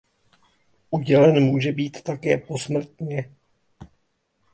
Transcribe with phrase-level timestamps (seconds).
[0.89, 3.31] Udělen může být také posmrtně.